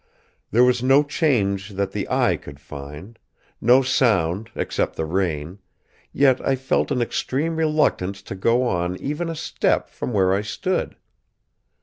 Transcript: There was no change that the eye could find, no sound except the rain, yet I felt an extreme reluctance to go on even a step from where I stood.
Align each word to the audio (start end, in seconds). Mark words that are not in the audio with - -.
There 0.49 0.63
was 0.63 0.81
no 0.81 1.03
change 1.03 1.69
that 1.77 1.91
the 1.91 2.09
eye 2.09 2.35
could 2.35 2.59
find, 2.59 3.19
no 3.61 3.83
sound 3.83 4.49
except 4.55 4.95
the 4.95 5.05
rain, 5.05 5.59
yet 6.11 6.41
I 6.43 6.55
felt 6.55 6.89
an 6.89 7.03
extreme 7.03 7.55
reluctance 7.55 8.23
to 8.23 8.33
go 8.33 8.63
on 8.63 8.99
even 8.99 9.29
a 9.29 9.35
step 9.35 9.91
from 9.91 10.11
where 10.11 10.33
I 10.33 10.41
stood. 10.41 10.95